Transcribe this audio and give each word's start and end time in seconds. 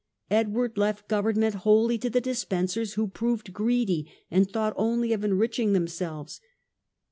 Edward 0.31 0.79
left 0.79 1.07
government 1.07 1.53
wholly 1.53 1.99
to 1.99 2.09
the 2.09 2.19
Despensers, 2.19 2.93
who 2.95 3.07
proved 3.07 3.53
greedy 3.53 4.11
and 4.31 4.49
thought 4.49 4.73
only 4.75 5.13
of 5.13 5.23
enriching 5.23 5.73
themselves. 5.73 6.41